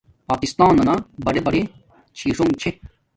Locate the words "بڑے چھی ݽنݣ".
1.45-2.51